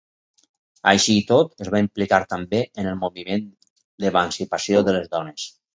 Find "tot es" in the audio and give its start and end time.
1.33-1.69